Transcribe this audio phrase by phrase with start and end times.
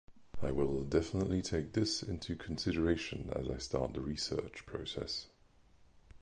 [0.41, 5.27] I will definitely take this into consideration as I start the research process.